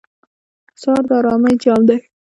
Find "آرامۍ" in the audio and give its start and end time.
1.19-1.53